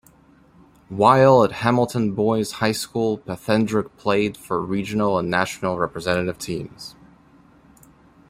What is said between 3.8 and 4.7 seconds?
played for